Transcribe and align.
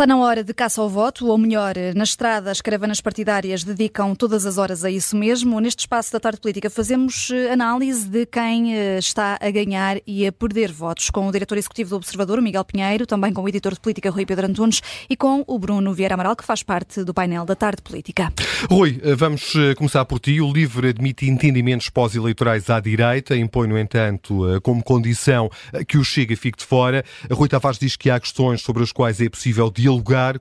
Está 0.00 0.06
na 0.06 0.16
hora 0.16 0.42
de 0.42 0.54
caça 0.54 0.80
ao 0.80 0.88
voto, 0.88 1.26
ou 1.26 1.36
melhor, 1.36 1.74
na 1.94 2.04
estrada, 2.04 2.50
as 2.50 2.62
caravanas 2.62 3.02
partidárias 3.02 3.62
dedicam 3.62 4.14
todas 4.14 4.46
as 4.46 4.56
horas 4.56 4.82
a 4.82 4.90
isso 4.90 5.14
mesmo. 5.14 5.60
Neste 5.60 5.80
espaço 5.80 6.10
da 6.10 6.18
tarde 6.18 6.40
política, 6.40 6.70
fazemos 6.70 7.28
eh, 7.30 7.52
análise 7.52 8.08
de 8.08 8.24
quem 8.24 8.74
eh, 8.74 8.98
está 8.98 9.36
a 9.38 9.50
ganhar 9.50 9.98
e 10.06 10.26
a 10.26 10.32
perder 10.32 10.72
votos, 10.72 11.10
com 11.10 11.28
o 11.28 11.30
diretor 11.30 11.58
executivo 11.58 11.90
do 11.90 11.96
Observador, 11.96 12.40
Miguel 12.40 12.64
Pinheiro, 12.64 13.06
também 13.06 13.30
com 13.30 13.42
o 13.42 13.48
editor 13.50 13.74
de 13.74 13.80
política, 13.80 14.10
Rui 14.10 14.24
Pedro 14.24 14.46
Antunes, 14.46 14.80
e 15.06 15.14
com 15.14 15.44
o 15.46 15.58
Bruno 15.58 15.92
Vieira 15.92 16.14
Amaral, 16.14 16.34
que 16.34 16.44
faz 16.44 16.62
parte 16.62 17.04
do 17.04 17.12
painel 17.12 17.44
da 17.44 17.54
tarde 17.54 17.82
política. 17.82 18.32
Rui, 18.70 18.98
eh, 19.04 19.14
vamos 19.14 19.52
começar 19.76 20.06
por 20.06 20.18
ti. 20.18 20.40
O 20.40 20.50
livro 20.50 20.88
admite 20.88 21.28
entendimentos 21.28 21.90
pós-eleitorais 21.90 22.70
à 22.70 22.80
direita, 22.80 23.36
impõe, 23.36 23.68
no 23.68 23.78
entanto, 23.78 24.62
como 24.62 24.82
condição 24.82 25.50
que 25.86 25.98
o 25.98 26.04
Chega 26.04 26.34
fique 26.38 26.56
de 26.56 26.64
fora. 26.64 27.04
Rui 27.30 27.50
Tavares 27.50 27.78
diz 27.78 27.96
que 27.96 28.08
há 28.08 28.18
questões 28.18 28.62
sobre 28.62 28.82
as 28.82 28.92
quais 28.92 29.20
é 29.20 29.28
possível 29.28 29.70
dialogar 29.70 29.89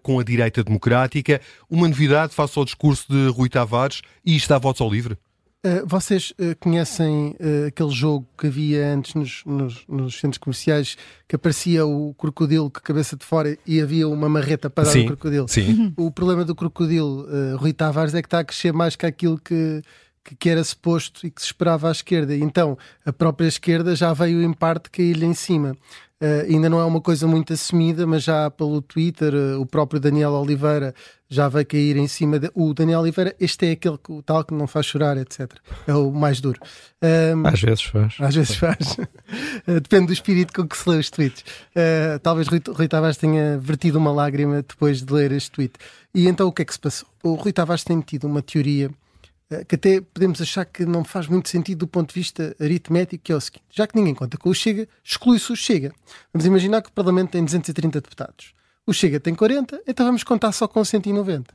com 0.04 0.20
a 0.20 0.24
direita 0.24 0.64
democrática. 0.64 1.42
Uma 1.70 1.88
novidade 1.88 2.34
face 2.34 2.60
ao 2.60 2.66
discurso 2.66 3.06
de 3.10 3.30
Rui 3.30 3.50
Tavares 3.50 4.02
e 4.26 4.36
está 4.36 4.58
a 4.58 4.60
votos 4.60 4.82
ao 4.82 4.90
livre? 4.90 5.18
Uh, 5.66 5.86
vocês 5.86 6.32
uh, 6.40 6.56
conhecem 6.58 7.36
uh, 7.38 7.68
aquele 7.68 7.90
jogo 7.90 8.26
que 8.38 8.48
havia 8.48 8.94
antes 8.94 9.14
nos, 9.14 9.44
nos, 9.46 9.86
nos, 9.90 10.18
centros 10.18 10.38
comerciais 10.38 10.98
que 11.28 11.36
aparecia 11.36 11.86
o 11.86 12.14
crocodilo 12.14 12.72
com 12.72 12.78
a 12.78 12.82
cabeça 12.82 13.18
de 13.18 13.26
fora 13.26 13.58
e 13.68 13.82
havia 13.82 14.08
uma 14.08 14.30
marreta 14.30 14.70
para 14.70 14.86
sim, 14.86 15.00
dar 15.00 15.04
o 15.04 15.08
crocodilo? 15.08 15.50
Sim. 15.50 15.94
O 15.98 16.10
problema 16.12 16.46
do 16.46 16.56
crocodilo 16.56 17.28
Rui 17.58 17.74
Tavares 17.74 18.16
é 18.16 18.22
que 18.22 18.28
está 18.28 18.40
a 18.40 18.44
crescer 18.46 18.72
mais 18.72 18.96
que 18.96 19.06
aquilo 19.06 19.38
que, 19.38 19.82
que, 20.24 20.34
que 20.34 20.50
era 20.50 20.64
suposto 20.64 21.28
e 21.28 21.30
que 21.30 21.42
se 21.42 21.48
esperava 21.48 21.90
à 21.90 21.92
esquerda. 21.92 22.34
Então 22.34 22.78
a 23.06 23.12
própria 23.12 23.48
esquerda 23.48 23.94
já 23.98 24.14
veio 24.14 24.42
em 24.42 24.54
parte 24.54 24.90
cair-lhe 24.90 25.26
em 25.26 25.34
cima. 25.34 25.76
Uh, 26.22 26.54
ainda 26.54 26.70
não 26.70 26.82
é 26.82 26.84
uma 26.84 27.00
coisa 27.00 27.26
muito 27.26 27.54
assumida, 27.54 28.06
mas 28.06 28.24
já 28.24 28.52
pelo 28.52 28.82
Twitter, 28.82 29.34
uh, 29.34 29.62
o 29.62 29.66
próprio 29.66 30.02
Daniel 30.02 30.32
Oliveira 30.34 30.94
já 31.30 31.48
vai 31.48 31.64
cair 31.64 31.96
em 31.96 32.10
cima. 32.10 32.38
De... 32.38 32.52
O 32.54 32.74
Daniel 32.74 33.00
Oliveira, 33.00 33.34
este 33.40 33.68
é 33.68 33.72
aquele 33.72 33.98
que, 33.98 34.12
o 34.12 34.22
tal 34.22 34.44
que 34.44 34.54
não 34.54 34.68
faz 34.68 34.86
chorar, 34.86 35.16
etc. 35.16 35.50
É 35.88 35.94
o 35.94 36.12
mais 36.12 36.42
duro. 36.42 36.60
Um, 37.02 37.48
às 37.48 37.62
vezes 37.62 37.84
faz. 37.84 38.18
Às 38.20 38.36
vezes 38.36 38.56
faz. 38.56 38.98
uh, 39.66 39.80
depende 39.80 40.08
do 40.08 40.14
espírito 40.14 40.54
com 40.54 40.68
que 40.68 40.78
se 40.78 40.90
lê 40.90 40.98
os 40.98 41.10
tweets. 41.10 41.46
talvez 42.22 42.50
Rui, 42.50 42.62
Rui 42.68 42.88
Tavares 42.90 43.16
tenha 43.16 43.58
vertido 43.58 43.98
uma 43.98 44.12
lágrima 44.12 44.58
depois 44.58 45.02
de 45.02 45.14
ler 45.14 45.32
este 45.32 45.52
tweet. 45.52 45.74
E 46.14 46.28
então 46.28 46.48
o 46.48 46.52
que 46.52 46.64
é 46.64 46.66
que 46.66 46.74
se 46.74 46.80
passou? 46.80 47.08
O 47.24 47.36
Rui 47.36 47.54
Tavares 47.54 47.86
tem 47.86 48.02
tido 48.02 48.28
uma 48.28 48.42
teoria 48.42 48.88
eh, 48.88 48.92
que 49.68 49.76
até 49.76 50.00
podemos 50.00 50.40
achar 50.42 50.64
que 50.66 50.86
não 50.86 51.04
faz 51.04 51.28
muito 51.28 51.50
sentido 51.50 51.80
do 51.80 51.88
ponto 51.88 52.10
de 52.10 52.20
vista 52.20 52.56
aritmético, 52.60 53.24
que 53.24 53.32
é 53.32 53.36
o 53.36 53.42
seguinte: 53.42 53.66
já 53.72 53.88
que 53.88 53.96
ninguém 53.96 54.14
conta 54.14 54.38
com 54.38 54.50
o 54.50 54.54
Chega, 54.54 54.88
exclui-se 55.04 55.52
o 55.52 55.56
Chega. 55.56 55.92
Vamos 56.32 56.46
imaginar 56.46 56.82
que 56.82 56.90
o 56.90 56.94
Parlamento 56.94 57.32
tem 57.32 57.44
230 57.44 58.02
deputados. 58.02 58.54
O 58.86 58.94
Chega 58.94 59.20
tem 59.20 59.34
40, 59.34 59.82
então 59.88 60.06
vamos 60.06 60.24
contar 60.24 60.52
só 60.52 60.68
com 60.68 60.84
190. 60.84 61.54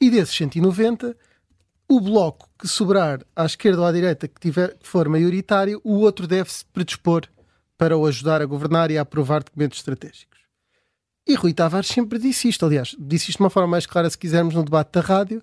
E 0.00 0.10
desses 0.10 0.34
190, 0.36 1.16
o 1.88 2.00
bloco 2.00 2.48
que 2.58 2.68
sobrar 2.68 3.20
à 3.34 3.44
esquerda 3.44 3.80
ou 3.80 3.86
à 3.86 3.92
direita 3.92 4.28
que, 4.28 4.40
tiver, 4.40 4.76
que 4.76 4.86
for 4.86 5.08
maioritário, 5.08 5.80
o 5.84 5.94
outro 6.00 6.26
deve-se 6.26 6.64
predispor 6.66 7.26
para 7.76 7.96
o 7.96 8.06
ajudar 8.06 8.42
a 8.42 8.46
governar 8.46 8.90
e 8.90 8.98
a 8.98 9.02
aprovar 9.02 9.42
documentos 9.42 9.78
estratégicos. 9.78 10.38
E 11.26 11.34
Rui 11.34 11.52
Tavares 11.52 11.88
sempre 11.88 12.18
disse 12.18 12.48
isto, 12.48 12.64
aliás, 12.64 12.96
disse 12.98 13.30
isto 13.30 13.38
de 13.38 13.44
uma 13.44 13.50
forma 13.50 13.68
mais 13.68 13.84
clara, 13.84 14.08
se 14.08 14.16
quisermos, 14.16 14.54
no 14.54 14.64
debate 14.64 14.92
da 14.92 15.00
rádio, 15.00 15.42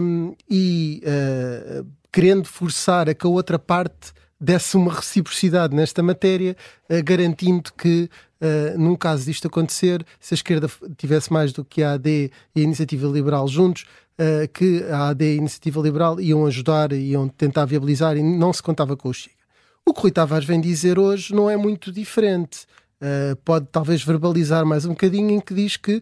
um, 0.00 0.34
e 0.48 1.02
uh, 1.04 1.86
querendo 2.12 2.46
forçar 2.46 3.08
a 3.08 3.14
que 3.14 3.26
a 3.26 3.30
outra 3.30 3.58
parte 3.58 4.12
desse 4.40 4.76
uma 4.76 4.92
reciprocidade 4.92 5.74
nesta 5.74 6.02
matéria, 6.02 6.56
uh, 6.90 7.02
garantindo 7.02 7.72
que, 7.72 8.08
uh, 8.40 8.78
num 8.78 8.94
caso 8.94 9.24
disto 9.24 9.48
acontecer, 9.48 10.04
se 10.20 10.34
a 10.34 10.36
esquerda 10.36 10.70
tivesse 10.96 11.32
mais 11.32 11.52
do 11.52 11.64
que 11.64 11.82
a 11.82 11.92
AD 11.92 12.30
e 12.54 12.60
a 12.60 12.62
Iniciativa 12.62 13.06
Liberal 13.08 13.48
juntos, 13.48 13.86
uh, 14.18 14.48
que 14.52 14.84
a 14.84 15.08
AD 15.08 15.24
e 15.24 15.32
a 15.32 15.36
Iniciativa 15.36 15.80
Liberal 15.80 16.20
iam 16.20 16.46
ajudar, 16.46 16.92
iam 16.92 17.28
tentar 17.28 17.64
viabilizar 17.64 18.16
e 18.16 18.22
não 18.22 18.52
se 18.52 18.62
contava 18.62 18.96
com 18.96 19.08
o 19.08 19.14
Chega. 19.14 19.36
O 19.88 19.94
que 19.94 20.00
Rui 20.00 20.10
Tavares 20.10 20.46
vem 20.46 20.60
dizer 20.60 20.98
hoje 20.98 21.32
não 21.32 21.48
é 21.48 21.56
muito 21.56 21.92
diferente. 21.92 22.66
Uh, 22.98 23.36
pode 23.44 23.66
talvez 23.70 24.02
verbalizar 24.02 24.64
mais 24.64 24.86
um 24.86 24.90
bocadinho 24.90 25.30
em 25.30 25.38
que 25.38 25.52
diz 25.52 25.76
que 25.76 26.00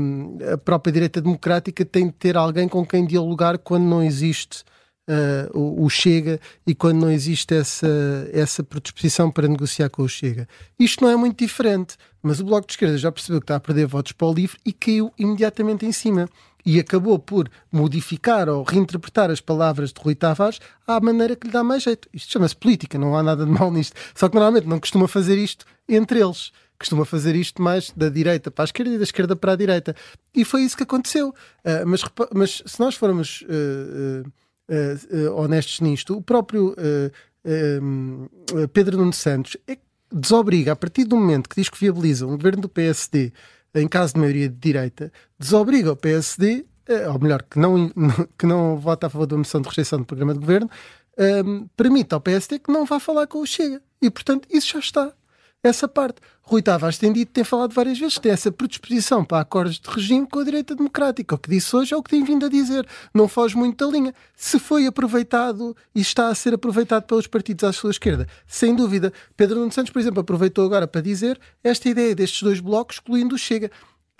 um, 0.00 0.38
a 0.50 0.56
própria 0.56 0.90
direita 0.90 1.20
democrática 1.20 1.84
tem 1.84 2.06
de 2.06 2.12
ter 2.12 2.38
alguém 2.38 2.66
com 2.66 2.86
quem 2.86 3.04
dialogar 3.04 3.58
quando 3.58 3.84
não 3.84 4.02
existe 4.02 4.64
uh, 5.08 5.58
o, 5.58 5.84
o, 5.84 5.90
Chega 5.90 6.40
e 6.66 6.74
quando 6.74 7.00
não 7.00 7.10
existe 7.10 7.54
essa, 7.54 7.88
essa 8.32 8.62
predisposição 8.62 9.30
para 9.30 9.48
negociar 9.48 9.88
com 9.88 10.02
o 10.02 10.08
Chega. 10.08 10.48
Isto 10.78 11.04
não 11.04 11.10
é 11.10 11.16
muito 11.16 11.38
diferente, 11.38 11.96
mas 12.22 12.40
o 12.40 12.44
Bloco 12.44 12.66
de 12.66 12.72
Esquerda 12.72 12.98
já 12.98 13.10
percebeu 13.10 13.40
que 13.40 13.44
está 13.44 13.56
a 13.56 13.60
perder 13.60 13.86
votos 13.86 14.12
para 14.12 14.26
o 14.26 14.32
LIVRE 14.32 14.58
e 14.64 14.72
caiu 14.72 15.12
imediatamente 15.18 15.86
em 15.86 15.92
cima 15.92 16.28
e 16.64 16.78
acabou 16.78 17.18
por 17.18 17.50
modificar 17.70 18.48
ou 18.48 18.62
reinterpretar 18.62 19.30
as 19.30 19.40
palavras 19.40 19.92
de 19.92 20.00
Rui 20.00 20.14
Tavares 20.14 20.60
à 20.86 21.00
maneira 21.00 21.34
que 21.34 21.46
lhe 21.46 21.52
dá 21.52 21.64
mais 21.64 21.82
jeito. 21.82 22.08
Isto 22.12 22.32
chama-se 22.32 22.56
política, 22.56 22.98
não 22.98 23.16
há 23.16 23.22
nada 23.22 23.44
de 23.44 23.50
mal 23.50 23.70
nisto. 23.70 23.96
Só 24.14 24.28
que 24.28 24.34
normalmente 24.34 24.66
não 24.66 24.78
costuma 24.78 25.08
fazer 25.08 25.36
isto 25.36 25.66
entre 25.88 26.20
eles. 26.20 26.52
Costuma 26.78 27.04
fazer 27.04 27.36
isto 27.36 27.62
mais 27.62 27.92
da 27.96 28.08
direita 28.08 28.50
para 28.50 28.64
a 28.64 28.66
esquerda 28.66 28.94
e 28.94 28.98
da 28.98 29.04
esquerda 29.04 29.36
para 29.36 29.52
a 29.52 29.56
direita. 29.56 29.94
E 30.34 30.44
foi 30.44 30.62
isso 30.62 30.76
que 30.76 30.82
aconteceu. 30.82 31.28
Uh, 31.30 31.86
mas, 31.86 32.02
mas, 32.34 32.62
se 32.64 32.80
nós 32.80 32.94
formos 32.96 33.42
uh, 33.42 34.26
uh, 34.26 34.32
honestos 35.36 35.80
nisto, 35.80 36.16
o 36.16 36.22
próprio 36.22 36.74
Pedro 38.72 38.96
Nuno 38.96 39.12
Santos 39.12 39.56
é 39.66 39.76
desobriga, 40.12 40.72
a 40.72 40.76
partir 40.76 41.04
do 41.04 41.16
momento 41.16 41.48
que 41.48 41.56
diz 41.56 41.68
que 41.68 41.78
viabiliza 41.78 42.26
um 42.26 42.36
governo 42.36 42.62
do 42.62 42.68
PSD 42.68 43.32
em 43.74 43.88
caso 43.88 44.14
de 44.14 44.20
maioria 44.20 44.48
de 44.48 44.56
direita, 44.56 45.12
desobriga 45.38 45.92
o 45.92 45.96
PSD, 45.96 46.66
eh, 46.86 47.08
ou 47.08 47.18
melhor, 47.18 47.42
que 47.42 47.58
não, 47.58 47.90
que 48.38 48.46
não 48.46 48.76
vota 48.78 49.06
a 49.06 49.10
favor 49.10 49.26
da 49.26 49.36
moção 49.36 49.60
de 49.60 49.68
rejeição 49.68 49.98
do 49.98 50.04
programa 50.04 50.34
de 50.34 50.40
governo, 50.40 50.70
um, 51.44 51.66
permite 51.76 52.14
ao 52.14 52.20
PSD 52.20 52.58
que 52.58 52.72
não 52.72 52.84
vá 52.84 52.98
falar 52.98 53.26
com 53.26 53.38
o 53.38 53.46
Chega. 53.46 53.82
E, 54.00 54.10
portanto, 54.10 54.48
isso 54.50 54.72
já 54.72 54.78
está 54.78 55.12
essa 55.62 55.86
parte. 55.86 56.20
Rui 56.42 56.60
Tavares 56.60 56.98
tem 56.98 57.12
dito, 57.12 57.30
tem 57.30 57.44
falado 57.44 57.72
várias 57.72 57.98
vezes, 57.98 58.18
tem 58.18 58.32
essa 58.32 58.50
predisposição 58.50 59.24
para 59.24 59.40
acordos 59.40 59.78
de 59.78 59.88
regime 59.88 60.26
com 60.26 60.40
a 60.40 60.44
direita 60.44 60.74
democrática. 60.74 61.36
O 61.36 61.38
que 61.38 61.48
disse 61.48 61.74
hoje 61.74 61.94
é 61.94 61.96
o 61.96 62.02
que 62.02 62.10
tem 62.10 62.24
vindo 62.24 62.44
a 62.44 62.48
dizer. 62.48 62.86
Não 63.14 63.28
foge 63.28 63.56
muito 63.56 63.84
da 63.84 63.90
linha. 63.90 64.12
Se 64.34 64.58
foi 64.58 64.86
aproveitado 64.86 65.76
e 65.94 66.00
está 66.00 66.28
a 66.28 66.34
ser 66.34 66.52
aproveitado 66.54 67.04
pelos 67.04 67.28
partidos 67.28 67.62
à 67.64 67.72
sua 67.72 67.92
esquerda, 67.92 68.26
sem 68.46 68.74
dúvida. 68.74 69.12
Pedro 69.36 69.60
Nuno 69.60 69.70
Santos, 69.70 69.92
por 69.92 70.00
exemplo, 70.00 70.20
aproveitou 70.20 70.64
agora 70.66 70.88
para 70.88 71.00
dizer 71.00 71.40
esta 71.62 71.88
ideia 71.88 72.14
destes 72.14 72.42
dois 72.42 72.60
blocos, 72.60 72.96
excluindo 72.96 73.36
o 73.36 73.38
Chega. 73.38 73.70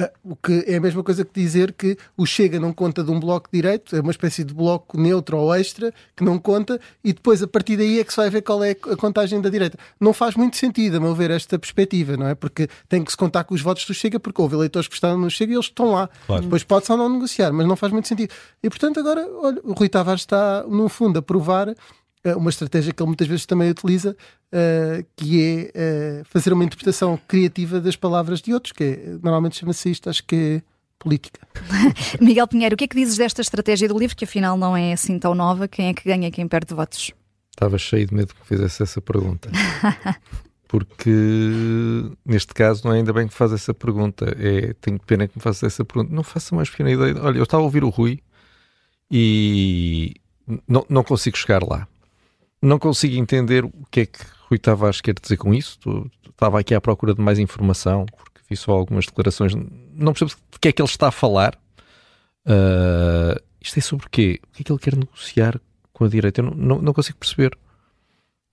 Ah, 0.02 0.10
o 0.24 0.34
que 0.34 0.64
é 0.66 0.76
a 0.76 0.80
mesma 0.80 1.02
coisa 1.02 1.24
que 1.24 1.32
dizer 1.32 1.72
que 1.72 1.96
o 2.16 2.26
Chega 2.26 2.58
não 2.58 2.72
conta 2.72 3.04
de 3.04 3.10
um 3.10 3.20
bloco 3.20 3.48
direito, 3.52 3.94
é 3.94 4.00
uma 4.00 4.10
espécie 4.10 4.42
de 4.42 4.52
bloco 4.52 4.98
neutro 4.98 5.36
ou 5.36 5.54
extra 5.54 5.94
que 6.16 6.24
não 6.24 6.38
conta, 6.38 6.80
e 7.04 7.12
depois 7.12 7.42
a 7.42 7.46
partir 7.46 7.76
daí 7.76 8.00
é 8.00 8.04
que 8.04 8.10
se 8.12 8.16
vai 8.16 8.28
ver 8.28 8.42
qual 8.42 8.64
é 8.64 8.70
a 8.72 8.96
contagem 8.96 9.40
da 9.40 9.48
direita. 9.48 9.78
Não 10.00 10.12
faz 10.12 10.34
muito 10.34 10.56
sentido, 10.56 10.96
a 10.96 11.00
meu 11.00 11.14
ver, 11.14 11.30
esta 11.30 11.58
perspectiva, 11.58 12.16
não 12.16 12.26
é? 12.26 12.34
Porque 12.34 12.68
tem 12.88 13.04
que 13.04 13.10
se 13.10 13.16
contar 13.16 13.44
com 13.44 13.54
os 13.54 13.60
votos 13.60 13.84
do 13.84 13.94
Chega, 13.94 14.18
porque 14.18 14.40
houve 14.42 14.56
eleitores 14.56 14.88
que 14.88 14.94
estavam 14.94 15.18
no 15.18 15.30
Chega 15.30 15.52
e 15.52 15.54
eles 15.54 15.66
estão 15.66 15.92
lá. 15.92 16.10
Claro. 16.26 16.42
Depois 16.42 16.64
pode 16.64 16.86
só 16.86 16.96
não 16.96 17.08
negociar, 17.08 17.52
mas 17.52 17.66
não 17.66 17.76
faz 17.76 17.92
muito 17.92 18.08
sentido. 18.08 18.32
E 18.62 18.68
portanto, 18.68 18.98
agora, 18.98 19.28
olha, 19.40 19.60
o 19.62 19.72
Rui 19.72 19.88
Tavares 19.88 20.22
está, 20.22 20.64
no 20.68 20.88
fundo, 20.88 21.18
a 21.18 21.22
provar 21.22 21.74
uma 22.36 22.50
estratégia 22.50 22.92
que 22.92 23.02
ele 23.02 23.08
muitas 23.08 23.26
vezes 23.26 23.46
também 23.46 23.70
utiliza, 23.70 24.16
uh, 24.52 25.04
que 25.16 25.72
é 25.74 26.20
uh, 26.20 26.24
fazer 26.26 26.52
uma 26.52 26.64
interpretação 26.64 27.18
criativa 27.26 27.80
das 27.80 27.96
palavras 27.96 28.40
de 28.40 28.54
outros, 28.54 28.72
que 28.72 28.84
é, 28.84 29.18
normalmente 29.22 29.58
chama-se 29.58 29.90
isto, 29.90 30.08
acho 30.08 30.24
que 30.24 30.36
é 30.36 30.62
política. 30.98 31.40
Miguel 32.20 32.46
Pinheiro, 32.46 32.74
o 32.74 32.76
que 32.76 32.84
é 32.84 32.88
que 32.88 32.96
dizes 32.96 33.16
desta 33.16 33.40
estratégia 33.40 33.88
do 33.88 33.98
livro, 33.98 34.16
que 34.16 34.24
afinal 34.24 34.56
não 34.56 34.76
é 34.76 34.92
assim 34.92 35.18
tão 35.18 35.34
nova? 35.34 35.66
Quem 35.66 35.88
é 35.88 35.94
que 35.94 36.04
ganha, 36.04 36.30
quem 36.30 36.46
perde 36.46 36.72
votos? 36.74 37.12
Estava 37.50 37.76
cheio 37.76 38.06
de 38.06 38.14
medo 38.14 38.32
que 38.34 38.46
fizesse 38.46 38.82
essa 38.82 39.00
pergunta. 39.00 39.50
Porque 40.68 41.10
neste 42.24 42.54
caso 42.54 42.82
não 42.86 42.94
é 42.94 42.98
ainda 42.98 43.12
bem 43.12 43.28
que 43.28 43.34
faz 43.34 43.52
essa 43.52 43.74
pergunta. 43.74 44.34
É, 44.38 44.72
tenho 44.80 44.98
pena 45.00 45.28
que 45.28 45.36
me 45.36 45.42
faça 45.42 45.66
essa 45.66 45.84
pergunta. 45.84 46.14
Não 46.14 46.22
faça 46.22 46.54
mais 46.54 46.70
pequena 46.70 46.90
ideia. 46.90 47.14
Olha, 47.20 47.36
eu 47.36 47.42
estava 47.42 47.62
a 47.62 47.66
ouvir 47.66 47.84
o 47.84 47.90
Rui 47.90 48.20
e 49.10 50.14
não, 50.66 50.86
não 50.88 51.04
consigo 51.04 51.36
chegar 51.36 51.62
lá 51.62 51.86
não 52.62 52.78
consigo 52.78 53.16
entender 53.16 53.64
o 53.64 53.72
que 53.90 54.00
é 54.00 54.06
que 54.06 54.20
Rui 54.48 54.58
Tavares 54.58 55.00
quer 55.00 55.14
dizer 55.20 55.36
com 55.36 55.52
isso. 55.52 55.78
Estava 56.28 56.60
aqui 56.60 56.74
à 56.74 56.80
procura 56.80 57.14
de 57.14 57.20
mais 57.20 57.38
informação, 57.38 58.06
porque 58.06 58.40
vi 58.48 58.56
só 58.56 58.72
algumas 58.72 59.06
declarações. 59.06 59.52
Não 59.54 60.12
percebo 60.12 60.30
de 60.50 60.58
que 60.60 60.68
é 60.68 60.72
que 60.72 60.80
ele 60.80 60.88
está 60.88 61.08
a 61.08 61.12
falar. 61.12 61.58
Uh, 62.46 63.40
isto 63.60 63.78
é 63.78 63.82
sobre 63.82 64.06
quê? 64.10 64.40
O 64.44 64.52
que 64.52 64.62
é 64.62 64.64
que 64.64 64.72
ele 64.72 64.78
quer 64.78 64.96
negociar 64.96 65.60
com 65.92 66.04
a 66.04 66.08
direita? 66.08 66.40
Eu 66.40 66.44
não, 66.46 66.54
não, 66.54 66.82
não 66.82 66.92
consigo 66.92 67.18
perceber. 67.18 67.56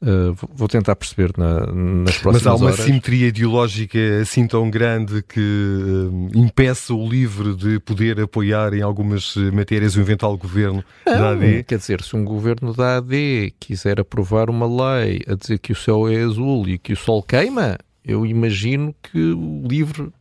Uh, 0.02 0.34
vou 0.54 0.70
tentar 0.70 0.96
perceber 0.96 1.34
na, 1.38 1.66
nas 1.66 2.18
próximas 2.20 2.44
Mas 2.44 2.48
há 2.48 2.56
uma 2.56 2.66
horas. 2.68 2.80
simetria 2.86 3.28
ideológica 3.28 4.00
assim 4.22 4.48
tão 4.48 4.70
grande 4.70 5.22
que 5.22 5.42
uh, 5.42 6.30
impeça 6.34 6.94
o 6.94 7.10
livre 7.10 7.54
de 7.54 7.82
poder 7.82 8.18
apoiar 8.22 8.74
em 8.74 8.82
algumas 8.82 9.36
matérias 9.52 9.98
o 9.98 10.00
eventual 10.00 10.38
governo 10.38 10.86
não, 11.06 11.14
da 11.14 11.32
AD? 11.32 11.64
Quer 11.64 11.80
dizer, 11.80 12.02
se 12.02 12.16
um 12.16 12.24
governo 12.24 12.74
da 12.74 12.96
AD 12.98 13.54
quiser 13.60 14.00
aprovar 14.00 14.50
uma 14.50 14.66
lei 14.66 15.22
a 15.28 15.36
dizer 15.36 15.60
que 15.60 15.74
o 15.74 15.76
céu 15.76 16.08
é 16.08 16.24
azul 16.24 16.70
e 16.70 16.78
que 16.78 16.94
o 16.94 16.98
sol 16.98 17.22
queima, 17.22 17.78
eu 18.06 18.26
imagino 18.26 18.96
que 19.04 19.20
o 19.20 19.68
livre 19.68 20.14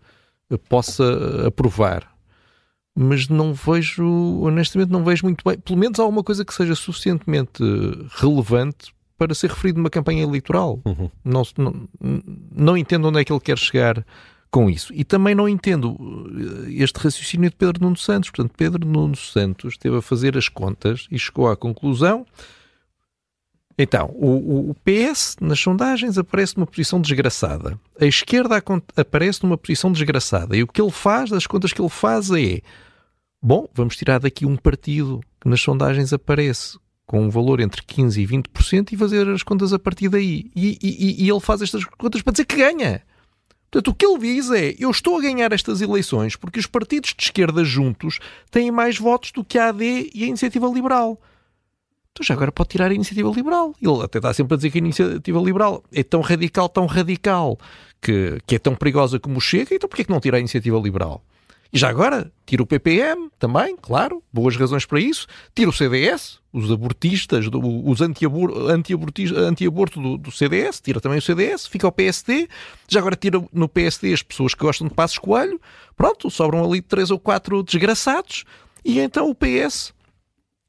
possa 0.68 1.46
aprovar. 1.46 2.02
Mas 2.96 3.28
não 3.28 3.54
vejo, 3.54 4.04
honestamente, 4.40 4.90
não 4.90 5.04
vejo 5.04 5.24
muito 5.24 5.44
bem. 5.44 5.56
Pelo 5.56 5.78
menos 5.78 6.00
há 6.00 6.02
alguma 6.02 6.24
coisa 6.24 6.44
que 6.44 6.52
seja 6.52 6.74
suficientemente 6.74 7.62
relevante 8.16 8.92
para 9.18 9.34
ser 9.34 9.50
referido 9.50 9.78
numa 9.78 9.90
campanha 9.90 10.22
eleitoral. 10.22 10.80
Uhum. 10.84 11.10
Não, 11.24 11.42
não, 11.58 11.88
não 12.54 12.76
entendo 12.76 13.08
onde 13.08 13.20
é 13.20 13.24
que 13.24 13.32
ele 13.32 13.40
quer 13.40 13.58
chegar 13.58 14.04
com 14.50 14.70
isso. 14.70 14.92
E 14.94 15.04
também 15.04 15.34
não 15.34 15.48
entendo 15.48 15.96
eh, 16.68 16.72
este 16.82 16.98
raciocínio 16.98 17.50
de 17.50 17.56
Pedro 17.56 17.82
Nuno 17.82 17.96
Santos. 17.96 18.30
Portanto, 18.30 18.54
Pedro 18.56 18.86
Nuno 18.86 19.16
Santos 19.16 19.74
esteve 19.74 19.96
a 19.96 20.02
fazer 20.02 20.38
as 20.38 20.48
contas 20.48 21.06
e 21.10 21.18
chegou 21.18 21.50
à 21.50 21.56
conclusão. 21.56 22.24
Então, 23.76 24.10
o, 24.14 24.70
o 24.70 24.74
PS 24.76 25.36
nas 25.40 25.60
sondagens 25.60 26.16
aparece 26.16 26.56
numa 26.56 26.66
posição 26.66 27.00
desgraçada. 27.00 27.78
A 28.00 28.06
esquerda 28.06 28.62
aparece 28.96 29.42
numa 29.42 29.58
posição 29.58 29.92
desgraçada. 29.92 30.56
E 30.56 30.62
o 30.62 30.66
que 30.66 30.80
ele 30.80 30.90
faz, 30.90 31.30
das 31.30 31.46
contas 31.46 31.72
que 31.72 31.80
ele 31.80 31.88
faz 31.88 32.30
é: 32.30 32.60
bom, 33.42 33.68
vamos 33.74 33.96
tirar 33.96 34.18
daqui 34.18 34.46
um 34.46 34.56
partido 34.56 35.20
que 35.40 35.48
nas 35.48 35.60
sondagens 35.60 36.12
aparece 36.12 36.78
com 37.08 37.22
um 37.22 37.30
valor 37.30 37.58
entre 37.58 37.80
15% 37.80 38.18
e 38.18 38.26
20% 38.26 38.92
e 38.92 38.96
fazer 38.96 39.26
as 39.30 39.42
contas 39.42 39.72
a 39.72 39.78
partir 39.78 40.10
daí. 40.10 40.50
E, 40.54 40.78
e, 40.80 41.24
e 41.24 41.28
ele 41.28 41.40
faz 41.40 41.62
estas 41.62 41.82
contas 41.84 42.20
para 42.20 42.32
dizer 42.32 42.44
que 42.44 42.56
ganha. 42.56 43.02
Portanto, 43.70 43.88
o 43.88 43.94
que 43.94 44.06
ele 44.06 44.18
diz 44.18 44.50
é: 44.50 44.74
eu 44.78 44.90
estou 44.90 45.16
a 45.16 45.22
ganhar 45.22 45.50
estas 45.50 45.80
eleições 45.80 46.36
porque 46.36 46.60
os 46.60 46.66
partidos 46.66 47.14
de 47.16 47.24
esquerda 47.24 47.64
juntos 47.64 48.18
têm 48.50 48.70
mais 48.70 48.98
votos 48.98 49.32
do 49.32 49.42
que 49.42 49.58
a 49.58 49.70
AD 49.70 50.10
e 50.14 50.22
a 50.22 50.26
Iniciativa 50.26 50.68
Liberal. 50.68 51.18
Então 52.12 52.22
já 52.22 52.34
agora 52.34 52.52
pode 52.52 52.68
tirar 52.68 52.90
a 52.90 52.94
Iniciativa 52.94 53.30
Liberal. 53.30 53.74
Ele 53.80 54.02
até 54.02 54.18
está 54.18 54.34
sempre 54.34 54.52
a 54.52 54.56
dizer 54.58 54.70
que 54.70 54.76
a 54.76 54.80
Iniciativa 54.80 55.40
Liberal 55.40 55.82
é 55.90 56.02
tão 56.02 56.20
radical, 56.20 56.68
tão 56.68 56.84
radical, 56.84 57.58
que, 58.02 58.38
que 58.46 58.56
é 58.56 58.58
tão 58.58 58.74
perigosa 58.74 59.18
como 59.18 59.40
Chega, 59.40 59.74
então 59.74 59.88
porquê 59.88 60.04
que 60.04 60.10
não 60.10 60.20
tira 60.20 60.36
a 60.36 60.40
Iniciativa 60.40 60.78
Liberal? 60.78 61.24
E 61.72 61.78
já 61.78 61.88
agora, 61.90 62.32
tira 62.46 62.62
o 62.62 62.66
PPM 62.66 63.30
também, 63.38 63.76
claro, 63.76 64.22
boas 64.32 64.56
razões 64.56 64.86
para 64.86 65.00
isso. 65.00 65.26
Tira 65.54 65.68
o 65.68 65.72
CDS, 65.72 66.40
os 66.58 66.72
abortistas, 66.72 67.46
os 67.46 68.00
anti-aborto 68.00 68.68
anti 68.68 68.94
anti 69.36 69.68
do, 69.68 70.18
do, 70.18 70.30
CDS, 70.30 70.80
tira 70.80 71.00
também 71.00 71.18
o 71.18 71.22
CDS, 71.22 71.66
fica 71.66 71.86
o 71.86 71.92
PSD. 71.92 72.48
Já 72.88 73.00
agora 73.00 73.16
tira 73.16 73.42
no 73.52 73.68
PSD 73.68 74.12
as 74.12 74.22
pessoas 74.22 74.54
que 74.54 74.60
gostam 74.60 74.88
de 74.88 74.94
Passos 74.94 75.18
Coelho. 75.18 75.60
Pronto, 75.96 76.30
sobram 76.30 76.64
ali 76.64 76.80
três 76.80 77.10
ou 77.10 77.18
quatro 77.18 77.62
desgraçados. 77.62 78.44
E 78.84 78.98
então 79.00 79.28
o 79.28 79.34
PS 79.34 79.92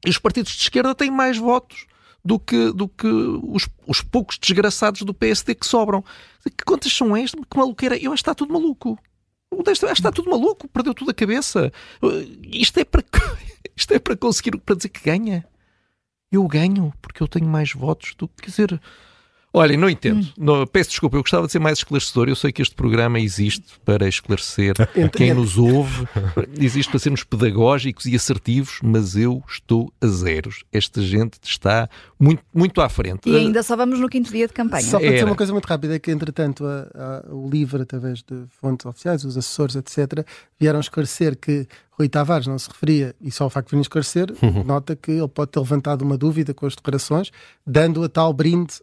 e 0.04 0.10
os 0.10 0.18
partidos 0.18 0.52
de 0.52 0.62
esquerda 0.62 0.94
têm 0.94 1.10
mais 1.10 1.36
votos 1.36 1.86
do 2.24 2.38
que, 2.38 2.72
do 2.72 2.88
que 2.88 3.06
os, 3.06 3.68
os 3.86 4.00
poucos 4.00 4.38
desgraçados 4.38 5.02
do 5.02 5.14
PSD 5.14 5.54
que 5.54 5.66
sobram. 5.66 6.04
Que 6.44 6.64
contas 6.64 6.92
são 6.92 7.16
estas? 7.16 7.40
Que 7.50 7.56
maluqueira? 7.56 7.96
Eu 7.96 8.12
acho 8.12 8.22
que 8.22 8.30
está 8.30 8.34
tudo 8.34 8.52
maluco. 8.52 8.98
Está 9.92 10.12
tudo 10.12 10.30
maluco, 10.30 10.68
perdeu 10.68 10.94
tudo 10.94 11.10
a 11.10 11.14
cabeça. 11.14 11.72
Isto 12.52 12.80
é 12.80 12.84
para, 12.84 13.04
isto 13.76 13.92
é 13.92 13.98
para 13.98 14.16
conseguir, 14.16 14.56
para 14.58 14.76
dizer 14.76 14.88
que 14.88 15.02
ganha. 15.02 15.44
Eu 16.32 16.46
ganho 16.46 16.92
porque 17.02 17.22
eu 17.22 17.26
tenho 17.26 17.48
mais 17.48 17.72
votos 17.72 18.14
do 18.14 18.28
que, 18.28 18.42
quer 18.42 18.50
dizer, 18.50 18.80
Olha, 19.52 19.76
não 19.76 19.90
entendo. 19.90 20.20
Hum. 20.20 20.32
Não, 20.38 20.66
peço 20.66 20.90
desculpa, 20.90 21.16
eu 21.16 21.22
gostava 21.22 21.46
de 21.46 21.52
ser 21.52 21.58
mais 21.58 21.78
esclarecedor. 21.78 22.28
Eu 22.28 22.36
sei 22.36 22.52
que 22.52 22.62
este 22.62 22.74
programa 22.74 23.18
existe 23.18 23.64
para 23.84 24.06
esclarecer 24.08 24.74
quem 25.12 25.34
nos 25.34 25.58
ouve, 25.58 26.06
existe 26.58 26.88
para 26.90 27.00
sermos 27.00 27.24
pedagógicos 27.24 28.06
e 28.06 28.14
assertivos, 28.14 28.78
mas 28.82 29.16
eu 29.16 29.42
estou 29.48 29.92
a 30.00 30.06
zeros. 30.06 30.62
Esta 30.72 31.02
gente 31.02 31.38
está 31.42 31.88
muito, 32.18 32.42
muito 32.54 32.80
à 32.80 32.88
frente. 32.88 33.28
E 33.28 33.36
ainda 33.36 33.62
só 33.62 33.74
vamos 33.76 33.98
no 33.98 34.08
quinto 34.08 34.30
dia 34.30 34.46
de 34.46 34.52
campanha. 34.52 34.82
Só 34.82 35.00
para 35.00 35.10
dizer 35.10 35.24
uma 35.24 35.36
coisa 35.36 35.52
muito 35.52 35.66
rápida, 35.66 35.96
é 35.96 35.98
que 35.98 36.12
entretanto 36.12 36.64
a, 36.64 37.24
a, 37.28 37.34
o 37.34 37.48
LIVRE, 37.50 37.82
através 37.82 38.22
de 38.22 38.44
fontes 38.60 38.86
oficiais, 38.86 39.24
os 39.24 39.36
assessores, 39.36 39.74
etc., 39.74 40.24
vieram 40.58 40.78
esclarecer 40.78 41.36
que 41.36 41.66
Rui 42.00 42.08
Tavares 42.08 42.46
não 42.46 42.58
se 42.58 42.66
referia, 42.66 43.14
e 43.20 43.30
só 43.30 43.44
o 43.44 43.50
facto 43.50 43.70
de 43.70 43.76
vir 43.76 43.82
esclarecer, 43.82 44.32
uhum. 44.42 44.64
nota 44.64 44.96
que 44.96 45.10
ele 45.10 45.28
pode 45.28 45.50
ter 45.50 45.60
levantado 45.60 46.00
uma 46.00 46.16
dúvida 46.16 46.54
com 46.54 46.64
as 46.64 46.74
declarações, 46.74 47.30
dando 47.66 48.02
a 48.02 48.08
tal 48.08 48.32
brinde 48.32 48.74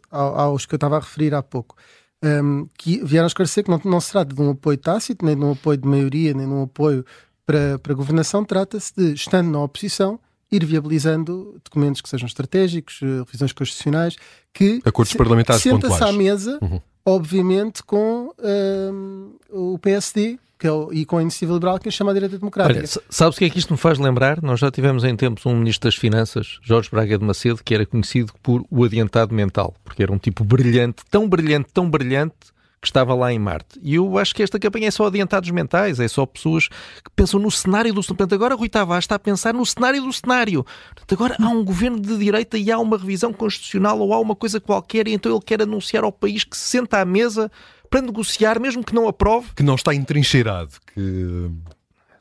aos 0.58 0.66
que 0.66 0.74
eu 0.74 0.76
estava 0.76 0.96
a 0.96 1.00
referir 1.00 1.34
há 1.34 1.42
pouco. 1.42 1.76
Um, 2.22 2.66
que 2.76 3.02
vieram 3.04 3.28
esclarecer 3.28 3.62
que 3.62 3.70
não, 3.70 3.80
não 3.84 4.00
se 4.00 4.10
trata 4.10 4.34
de 4.34 4.42
um 4.42 4.50
apoio 4.50 4.76
tácito, 4.76 5.24
nem 5.24 5.36
de 5.36 5.44
um 5.44 5.52
apoio 5.52 5.78
de 5.78 5.86
maioria, 5.86 6.34
nem 6.34 6.46
de 6.46 6.52
um 6.52 6.64
apoio 6.64 7.04
para, 7.46 7.78
para 7.78 7.92
a 7.92 7.96
governação, 7.96 8.44
trata-se 8.44 8.92
de, 8.94 9.14
estando 9.14 9.50
na 9.50 9.62
oposição, 9.62 10.18
ir 10.50 10.64
viabilizando 10.64 11.60
documentos 11.64 12.00
que 12.00 12.08
sejam 12.08 12.26
estratégicos, 12.26 13.00
eh, 13.02 13.22
revisões 13.24 13.52
constitucionais, 13.52 14.16
que 14.52 14.80
Acordos 14.84 15.14
parlamentares 15.14 15.62
senta-se 15.62 16.02
à 16.02 16.12
mesa, 16.12 16.58
uhum. 16.60 16.80
Obviamente, 17.08 17.82
com 17.82 18.32
um, 18.38 19.32
o 19.50 19.78
PSD 19.78 20.38
que 20.58 20.66
é 20.66 20.72
o, 20.72 20.92
e 20.92 21.04
com 21.04 21.18
a 21.18 21.22
iniciativa 21.22 21.52
liberal 21.52 21.78
que 21.78 21.88
a 21.88 21.92
chama 21.92 22.10
a 22.10 22.14
direita 22.14 22.36
democrática. 22.36 22.80
Olha, 22.80 22.86
sabes 23.08 23.36
o 23.36 23.38
que 23.38 23.44
é 23.44 23.50
que 23.50 23.58
isto 23.60 23.72
me 23.72 23.78
faz 23.78 23.98
lembrar? 23.98 24.42
Nós 24.42 24.58
já 24.58 24.70
tivemos 24.70 25.04
em 25.04 25.14
tempos 25.14 25.46
um 25.46 25.54
ministro 25.54 25.86
das 25.86 25.94
Finanças, 25.94 26.58
Jorge 26.62 26.90
Braga 26.90 27.16
de 27.16 27.24
Macedo, 27.24 27.62
que 27.62 27.72
era 27.72 27.86
conhecido 27.86 28.32
por 28.42 28.64
o 28.68 28.82
adiantado 28.82 29.32
mental, 29.32 29.72
porque 29.84 30.02
era 30.02 30.12
um 30.12 30.18
tipo 30.18 30.42
brilhante, 30.42 31.04
tão 31.08 31.28
brilhante, 31.28 31.68
tão 31.72 31.88
brilhante, 31.88 32.34
que 32.80 32.86
estava 32.86 33.14
lá 33.14 33.32
em 33.32 33.38
Marte. 33.38 33.78
E 33.82 33.96
eu 33.96 34.18
acho 34.18 34.34
que 34.34 34.42
esta 34.42 34.58
campanha 34.58 34.88
é 34.88 34.90
só 34.90 35.06
adiantados 35.06 35.50
mentais, 35.50 35.98
é 35.98 36.06
só 36.06 36.24
pessoas 36.24 36.68
que 36.68 37.10
pensam 37.14 37.40
no 37.40 37.50
cenário 37.50 37.92
do 37.92 38.02
cenário. 38.02 38.34
Agora 38.34 38.54
Rui 38.54 38.68
Tavares 38.68 39.04
está 39.04 39.16
a 39.16 39.18
pensar 39.18 39.52
no 39.52 39.66
cenário 39.66 40.02
do 40.02 40.12
cenário. 40.12 40.64
Portanto, 40.94 41.12
agora 41.14 41.36
há 41.40 41.48
um 41.48 41.64
governo 41.64 42.00
de 42.00 42.16
direita 42.16 42.56
e 42.56 42.70
há 42.70 42.78
uma 42.78 42.96
revisão 42.96 43.32
constitucional 43.32 43.98
ou 43.98 44.14
há 44.14 44.20
uma 44.20 44.36
coisa 44.36 44.60
qualquer 44.60 45.08
e 45.08 45.12
então 45.12 45.32
ele 45.32 45.44
quer 45.44 45.62
anunciar 45.62 46.04
ao 46.04 46.12
país 46.12 46.44
que 46.44 46.56
se 46.56 46.70
senta 46.70 47.00
à 47.00 47.04
mesa 47.04 47.50
para 47.90 48.02
negociar, 48.02 48.60
mesmo 48.60 48.84
que 48.84 48.94
não 48.94 49.08
aprove. 49.08 49.48
Que 49.56 49.62
não 49.62 49.74
está 49.74 49.94
entrincheirado, 49.94 50.70
que 50.94 51.50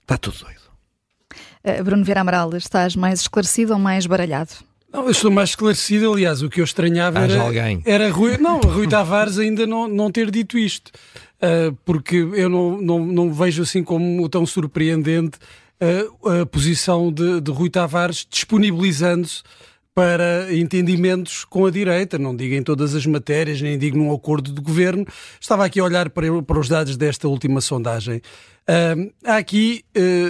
está 0.02 0.18
tudo 0.18 0.40
doido. 0.40 0.68
Uh, 1.64 1.84
Bruno 1.84 2.04
Vieira 2.04 2.22
Amaral, 2.22 2.56
estás 2.56 2.96
mais 2.96 3.22
esclarecido 3.22 3.74
ou 3.74 3.80
mais 3.80 4.06
baralhado? 4.06 4.52
Não, 4.92 5.04
eu 5.04 5.12
estou 5.12 5.30
mais 5.30 5.50
esclarecido, 5.50 6.12
aliás, 6.12 6.42
o 6.42 6.50
que 6.50 6.62
eu 6.62 6.64
estranhava 6.64 7.20
era, 7.20 7.42
alguém. 7.42 7.82
era 7.86 8.10
Rui, 8.10 8.38
não, 8.38 8.60
Rui 8.62 8.88
Tavares 8.88 9.38
ainda 9.38 9.68
não, 9.68 9.88
não 9.88 10.10
ter 10.10 10.32
dito 10.32 10.58
isto, 10.58 10.92
uh, 11.42 11.76
porque 11.84 12.16
eu 12.16 12.48
não, 12.48 12.82
não, 12.82 13.06
não 13.06 13.34
vejo 13.34 13.64
assim 13.64 13.84
como 13.84 14.30
tão 14.30 14.46
surpreendente 14.46 15.38
uh, 15.82 16.42
a 16.42 16.46
posição 16.46 17.12
de, 17.12 17.42
de 17.42 17.52
Rui 17.52 17.70
Tavares 17.70 18.26
disponibilizando-se 18.30 19.44
para 19.94 20.56
entendimentos 20.56 21.44
com 21.44 21.66
a 21.66 21.72
direita, 21.72 22.18
não 22.18 22.36
digo 22.36 22.54
em 22.54 22.62
todas 22.62 22.96
as 22.96 23.06
matérias, 23.06 23.60
nem 23.60 23.78
digo 23.80 23.98
num 23.98 24.14
acordo 24.14 24.54
de 24.54 24.62
governo. 24.62 25.06
Estava 25.42 25.66
aqui 25.66 25.80
a 25.80 25.84
olhar 25.84 26.12
para, 26.12 26.42
para 26.44 26.60
os 26.60 26.70
dados 26.70 26.96
desta 26.96 27.28
última 27.28 27.62
sondagem. 27.62 28.22
Uh, 28.70 29.12
há 29.26 29.38
aqui, 29.38 29.84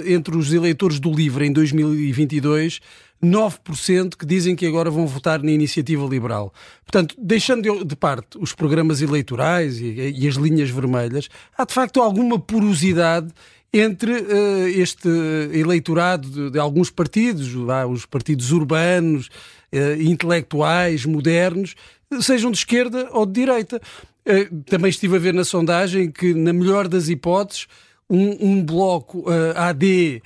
entre 0.06 0.36
os 0.38 0.54
eleitores 0.54 0.98
do 0.98 1.12
LIVRE 1.12 1.46
em 1.46 1.52
2022, 1.52 2.80
9% 3.22 4.16
que 4.16 4.24
dizem 4.24 4.54
que 4.54 4.66
agora 4.66 4.90
vão 4.90 5.06
votar 5.06 5.42
na 5.42 5.50
iniciativa 5.50 6.06
liberal. 6.06 6.52
Portanto, 6.84 7.14
deixando 7.18 7.84
de 7.84 7.96
parte 7.96 8.38
os 8.38 8.52
programas 8.52 9.02
eleitorais 9.02 9.80
e, 9.80 10.14
e 10.16 10.28
as 10.28 10.34
linhas 10.34 10.70
vermelhas, 10.70 11.28
há 11.56 11.64
de 11.64 11.74
facto 11.74 12.00
alguma 12.00 12.38
porosidade 12.38 13.32
entre 13.72 14.12
uh, 14.12 14.68
este 14.68 15.08
eleitorado 15.52 16.28
de, 16.28 16.50
de 16.50 16.58
alguns 16.58 16.90
partidos, 16.90 17.52
lá, 17.54 17.86
os 17.86 18.06
partidos 18.06 18.50
urbanos, 18.50 19.28
uh, 19.72 20.00
intelectuais, 20.00 21.04
modernos, 21.04 21.74
sejam 22.20 22.50
de 22.50 22.58
esquerda 22.58 23.08
ou 23.12 23.26
de 23.26 23.32
direita. 23.32 23.80
Uh, 24.26 24.62
também 24.62 24.88
estive 24.88 25.16
a 25.16 25.18
ver 25.18 25.34
na 25.34 25.44
sondagem 25.44 26.10
que, 26.10 26.32
na 26.32 26.52
melhor 26.52 26.88
das 26.88 27.08
hipóteses, 27.08 27.66
um, 28.08 28.52
um 28.52 28.64
bloco 28.64 29.26
AD, 29.54 30.22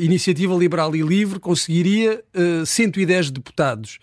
Iniciativa 0.00 0.54
Liberal 0.54 0.94
e 0.94 1.02
Livre, 1.02 1.38
conseguiria 1.38 2.22
110 2.64 3.30
deputados. 3.30 3.98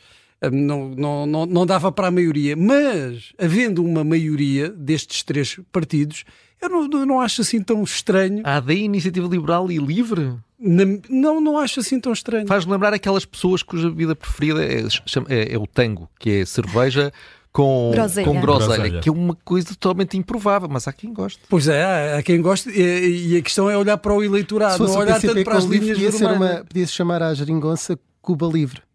Não, 0.51 0.89
não, 0.89 1.25
não, 1.25 1.45
não 1.45 1.65
dava 1.65 1.91
para 1.91 2.07
a 2.07 2.11
maioria, 2.11 2.55
mas 2.55 3.33
havendo 3.39 3.83
uma 3.83 4.03
maioria 4.03 4.69
destes 4.69 5.23
três 5.23 5.59
partidos, 5.71 6.23
eu 6.61 6.69
não, 6.69 6.87
não 7.05 7.21
acho 7.21 7.41
assim 7.41 7.61
tão 7.61 7.83
estranho. 7.83 8.41
A 8.43 8.57
AD, 8.57 8.73
Iniciativa 8.73 9.27
Liberal 9.27 9.71
e 9.71 9.77
Livre? 9.77 10.35
Na, 10.59 10.83
não, 11.09 11.39
não 11.39 11.57
acho 11.57 11.79
assim 11.79 11.99
tão 11.99 12.11
estranho. 12.11 12.47
Faz 12.47 12.65
lembrar 12.65 12.93
aquelas 12.93 13.25
pessoas 13.25 13.61
cuja 13.61 13.89
vida 13.91 14.15
preferida 14.15 14.63
é, 14.63 14.83
é, 15.29 15.53
é 15.53 15.57
o 15.57 15.67
tango, 15.67 16.09
que 16.19 16.29
é 16.31 16.45
cerveja 16.45 17.11
com 17.57 17.89
groselha. 17.91 18.27
com 18.27 18.39
groselha, 18.39 18.99
que 18.99 19.09
é 19.09 19.11
uma 19.11 19.35
coisa 19.43 19.69
totalmente 19.69 20.15
improvável, 20.15 20.69
mas 20.71 20.87
há 20.87 20.93
quem 20.93 21.11
goste. 21.11 21.39
Pois 21.49 21.67
é, 21.67 22.15
há, 22.15 22.21
quem 22.21 22.39
goste 22.39 22.69
e, 22.69 23.33
e, 23.33 23.37
a 23.37 23.41
questão 23.41 23.67
é 23.67 23.75
olhar 23.75 23.97
para 23.97 24.13
o 24.13 24.23
eleitorado, 24.23 24.83
não 24.85 24.95
olhar 24.95 25.19
tanto 25.19 25.43
para 25.43 25.57
as 25.57 25.63
linhas 25.63 25.97
podia, 25.97 26.11
ser 26.11 26.27
uma, 26.27 26.63
podia 26.63 26.85
se 26.85 26.93
chamar 26.93 27.23
a 27.23 27.33
geringonça 27.33 27.97
Cuba 28.21 28.45
Livre. 28.45 28.86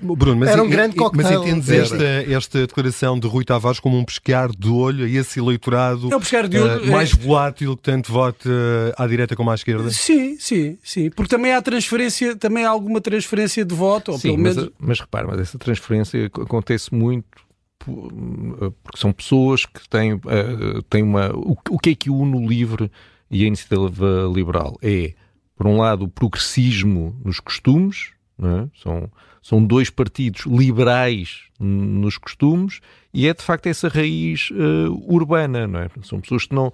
Bruno, 0.00 0.36
mas, 0.40 0.50
Era 0.50 0.62
um 0.62 0.68
grande 0.68 0.94
cocktail. 0.94 1.40
mas 1.40 1.48
entendes 1.48 1.68
esta, 1.68 2.04
esta 2.04 2.66
declaração 2.66 3.18
de 3.18 3.26
Rui 3.26 3.44
Tavares 3.44 3.80
como 3.80 3.98
um 3.98 4.04
pescar 4.04 4.50
de 4.50 4.68
olho 4.68 5.04
a 5.04 5.08
esse 5.08 5.40
eleitorado 5.40 6.12
é 6.12 6.16
um 6.16 6.20
pescar 6.20 6.48
de 6.48 6.58
olho, 6.58 6.84
uh, 6.84 6.92
mais 6.92 7.12
é... 7.12 7.16
volátil 7.16 7.76
que 7.76 7.82
tanto 7.82 8.12
vote 8.12 8.48
uh, 8.48 8.92
à 8.96 9.06
direita 9.06 9.34
como 9.34 9.50
à 9.50 9.54
esquerda? 9.54 9.90
Sim, 9.90 10.36
sim, 10.38 10.78
sim. 10.82 11.10
Porque 11.10 11.34
também 11.34 11.52
há 11.52 11.60
transferência, 11.60 12.36
também 12.36 12.64
há 12.64 12.70
alguma 12.70 13.00
transferência 13.00 13.64
de 13.64 13.74
voto, 13.74 14.12
ou 14.12 14.18
sim, 14.18 14.28
pelo 14.28 14.38
menos. 14.38 14.56
Mas, 14.56 14.70
mas 14.78 15.00
repare, 15.00 15.26
mas 15.26 15.40
essa 15.40 15.58
transferência 15.58 16.26
acontece 16.26 16.94
muito 16.94 17.26
porque 17.78 18.98
são 18.98 19.10
pessoas 19.10 19.64
que 19.64 19.88
têm, 19.88 20.14
uh, 20.14 20.82
têm 20.88 21.02
uma. 21.02 21.30
O, 21.34 21.56
o 21.70 21.78
que 21.78 21.90
é 21.90 21.94
que 21.94 22.10
une 22.10 22.36
o 22.36 22.46
LIVRE 22.46 22.90
e 23.30 23.42
a 23.42 23.46
iniciativa 23.46 24.30
liberal? 24.32 24.78
É, 24.82 25.14
por 25.56 25.66
um 25.66 25.78
lado, 25.78 26.04
o 26.04 26.08
progressismo 26.08 27.18
nos 27.24 27.40
costumes, 27.40 28.12
é? 28.42 28.68
são, 28.82 29.10
são 29.42 29.64
dois 29.64 29.90
partidos 29.90 30.46
liberais 30.46 31.42
nos 31.58 32.16
costumes, 32.16 32.80
e 33.12 33.26
é 33.26 33.34
de 33.34 33.42
facto 33.42 33.66
essa 33.66 33.88
raiz 33.88 34.50
uh, 34.50 35.12
urbana, 35.12 35.66
não 35.66 35.80
é? 35.80 35.88
São 36.02 36.20
pessoas 36.20 36.46
que 36.46 36.54
não 36.54 36.72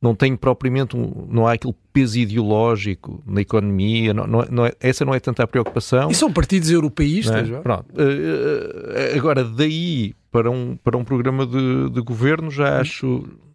não 0.00 0.16
tem 0.16 0.34
propriamente 0.34 0.96
um, 0.96 1.28
não 1.30 1.46
há 1.46 1.52
aquele 1.52 1.74
peso 1.92 2.18
ideológico 2.18 3.22
na 3.24 3.40
economia, 3.40 4.12
não, 4.12 4.26
não, 4.26 4.44
não 4.50 4.66
é, 4.66 4.72
essa 4.80 5.04
não 5.04 5.14
é 5.14 5.20
tanta 5.20 5.44
a 5.44 5.46
preocupação. 5.46 6.10
E 6.10 6.14
são 6.14 6.32
partidos 6.32 6.68
europeístas, 6.70 7.48
é? 7.48 7.60
Pronto. 7.60 7.86
Uh, 7.92 9.16
agora, 9.16 9.44
daí 9.44 10.12
para 10.32 10.50
um, 10.50 10.76
para 10.76 10.96
um 10.96 11.04
programa 11.04 11.46
de, 11.46 11.90
de 11.90 12.00
governo, 12.00 12.50
já 12.50 12.80
acho 12.80 13.24
já, 13.24 13.51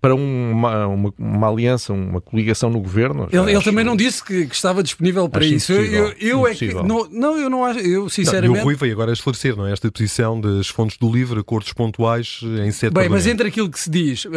para 0.00 0.14
uma, 0.14 0.86
uma, 0.86 1.14
uma, 1.18 1.48
aliança, 1.48 1.92
uma 1.92 2.20
coligação 2.20 2.70
no 2.70 2.80
governo. 2.80 3.28
Ele, 3.32 3.52
ele 3.52 3.62
também 3.62 3.84
não 3.84 3.96
disse 3.96 4.24
que, 4.24 4.46
que 4.46 4.54
estava 4.54 4.84
disponível 4.84 5.28
para 5.28 5.44
isso. 5.44 5.72
Eu, 5.72 5.84
eu, 5.84 6.14
eu 6.20 6.46
é 6.46 6.54
que. 6.54 6.72
Não, 6.72 7.08
não, 7.10 7.36
eu 7.36 7.50
não 7.50 7.64
acho. 7.64 7.80
Eu, 7.80 8.08
sinceramente. 8.08 8.50
Não, 8.50 8.58
e 8.58 8.60
o 8.60 8.64
Rui 8.64 8.76
veio 8.76 8.92
agora 8.92 9.12
esclarecer, 9.12 9.56
não 9.56 9.66
é? 9.66 9.72
Esta 9.72 9.90
posição 9.90 10.40
das 10.40 10.68
fontes 10.68 10.96
do 10.96 11.10
livro, 11.10 11.40
acordos 11.40 11.72
pontuais 11.72 12.40
em 12.64 12.70
sete 12.70 12.92
Bem, 12.92 13.08
mas 13.08 13.26
entre 13.26 13.48
aquilo 13.48 13.68
que 13.68 13.80
se 13.80 13.90
diz, 13.90 14.26
uh, 14.26 14.30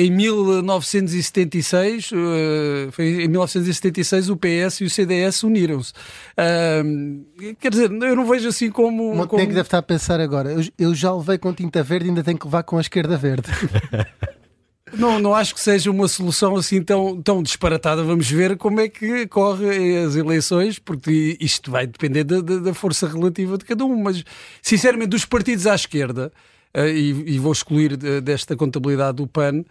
em 0.00 0.10
1976, 0.10 2.12
uh, 2.12 2.14
eh, 2.14 2.88
foi 2.92 3.24
em 3.24 3.28
1976 3.28 4.30
o 4.30 4.36
PS 4.36 4.80
e 4.80 4.84
o 4.84 4.90
CDS 4.90 5.42
uniram-se. 5.42 5.92
Uh, 6.38 7.54
quer 7.58 7.70
dizer, 7.70 7.90
eu 7.90 8.16
não 8.16 8.26
vejo 8.26 8.48
assim 8.48 8.70
como. 8.70 9.26
Como... 9.26 9.44
deve 9.44 9.60
estar 9.60 9.78
a 9.78 9.82
pensar 9.82 10.20
agora. 10.20 10.52
Eu, 10.52 10.64
eu 10.78 10.94
já 10.94 11.12
levei 11.12 11.36
com 11.36 11.52
tinta 11.52 11.82
verde 11.82 12.06
e 12.06 12.08
ainda 12.10 12.22
tenho 12.22 12.38
que 12.38 12.46
levar 12.46 12.62
com 12.62 12.78
a 12.78 12.80
esquerda 12.80 13.16
verde. 13.16 13.48
Não, 15.02 15.18
não 15.18 15.34
acho 15.34 15.52
que 15.52 15.60
seja 15.60 15.90
uma 15.90 16.06
solução 16.06 16.54
assim 16.54 16.80
tão, 16.80 17.20
tão 17.20 17.42
disparatada. 17.42 18.04
Vamos 18.04 18.30
ver 18.30 18.56
como 18.56 18.78
é 18.78 18.88
que 18.88 19.26
correm 19.26 19.98
as 19.98 20.14
eleições, 20.14 20.78
porque 20.78 21.36
isto 21.40 21.72
vai 21.72 21.88
depender 21.88 22.22
da, 22.22 22.40
da 22.40 22.72
força 22.72 23.08
relativa 23.08 23.58
de 23.58 23.64
cada 23.64 23.84
um. 23.84 24.00
Mas, 24.00 24.22
sinceramente, 24.62 25.08
dos 25.08 25.24
partidos 25.24 25.66
à 25.66 25.74
esquerda, 25.74 26.32
uh, 26.72 26.86
e, 26.86 27.34
e, 27.34 27.38
vou 27.40 27.50
excluir 27.50 27.96
desta 27.96 28.54
contabilidade 28.54 29.16
do 29.16 29.26
PAN, 29.26 29.64